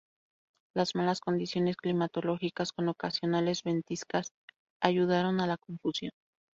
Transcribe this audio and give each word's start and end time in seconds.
Las 0.73 0.95
malas 0.95 1.19
condiciones 1.19 1.77
climatológicas, 1.77 2.71
con 2.71 2.89
ocasionales 2.89 3.61
ventiscas, 3.61 4.29
ayudaron 4.81 5.39
a 5.41 5.45
la 5.45 5.57
confusión. 5.57 6.09